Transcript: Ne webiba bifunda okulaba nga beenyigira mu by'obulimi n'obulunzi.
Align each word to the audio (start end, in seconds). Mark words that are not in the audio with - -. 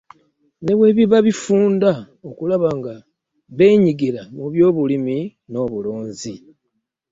Ne 0.63 0.71
webiba 0.79 1.17
bifunda 1.27 1.91
okulaba 2.29 2.69
nga 2.77 2.93
beenyigira 3.57 4.21
mu 4.35 4.45
by'obulimi 4.53 5.17
n'obulunzi. 5.51 6.33